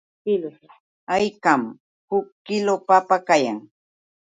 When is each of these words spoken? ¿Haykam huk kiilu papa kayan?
¿Haykam 1.11 1.61
huk 2.09 2.25
kiilu 2.45 2.73
papa 2.87 3.15
kayan? 3.27 3.59